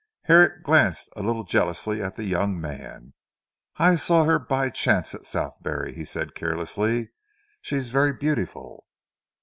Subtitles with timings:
[0.23, 3.13] Herrick glanced a little jealously at the young man.
[3.77, 7.11] "I saw her by chance at Southberry," he said carelessly,
[7.61, 8.87] "she is very beautiful."